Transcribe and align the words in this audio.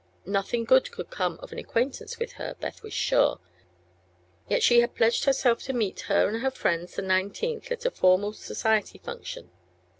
Nothing 0.25 0.63
good 0.65 0.91
could 0.91 1.11
come 1.11 1.37
of 1.43 1.51
an 1.51 1.59
acquaintance 1.59 2.17
with 2.17 2.31
her, 2.41 2.55
Beth 2.59 2.81
was 2.81 2.91
sure; 2.91 3.39
yet 4.49 4.63
she 4.63 4.79
had 4.79 4.95
pledged 4.95 5.25
herself 5.25 5.61
to 5.65 5.73
meet 5.73 5.99
her 6.09 6.27
and 6.27 6.41
her 6.41 6.49
friends 6.49 6.95
the 6.95 7.03
nineteenth, 7.03 7.69
lit 7.69 7.85
a 7.85 7.91
formal 7.91 8.33
society 8.33 8.97
function. 8.97 9.51